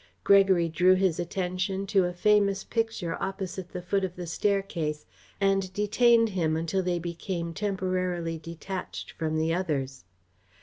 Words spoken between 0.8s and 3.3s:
his attention to a famous picture